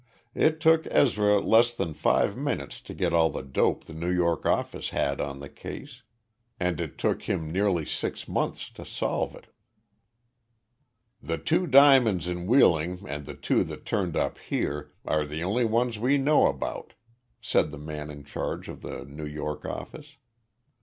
It 0.33 0.59
took 0.59 0.87
Ezra 0.89 1.39
less 1.39 1.71
than 1.71 1.93
five 1.93 2.35
minutes 2.35 2.81
to 2.81 2.95
get 2.95 3.13
all 3.13 3.29
the 3.29 3.43
dope 3.43 3.83
the 3.83 3.93
New 3.93 4.09
York 4.09 4.47
office 4.47 4.89
had 4.89 5.21
on 5.21 5.41
the 5.41 5.47
case 5.47 6.01
and 6.59 6.81
it 6.81 6.97
took 6.97 7.29
him 7.29 7.51
nearly 7.51 7.85
six 7.85 8.27
months 8.27 8.71
to 8.71 8.83
solve 8.83 9.35
it. 9.35 9.49
"The 11.21 11.37
two 11.37 11.67
diamonds 11.67 12.27
in 12.27 12.47
Wheeling 12.47 13.03
and 13.07 13.27
the 13.27 13.35
two 13.35 13.63
that 13.65 13.85
turned 13.85 14.17
up 14.17 14.39
here 14.39 14.91
are 15.05 15.23
the 15.23 15.43
only 15.43 15.65
ones 15.65 15.99
we 15.99 16.17
know 16.17 16.47
about," 16.47 16.95
said 17.39 17.69
the 17.71 17.77
man 17.77 18.09
in 18.09 18.23
charge 18.23 18.69
of 18.69 18.81
the 18.81 19.05
New 19.05 19.27
York 19.27 19.65
office. 19.67 20.17